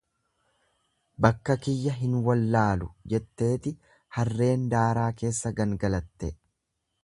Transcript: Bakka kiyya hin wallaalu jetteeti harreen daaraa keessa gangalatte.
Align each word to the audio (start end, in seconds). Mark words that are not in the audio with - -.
Bakka 1.25 1.55
kiyya 1.65 1.93
hin 1.97 2.15
wallaalu 2.29 2.89
jetteeti 3.13 3.75
harreen 4.19 4.67
daaraa 4.75 5.07
keessa 5.23 5.57
gangalatte. 5.61 6.33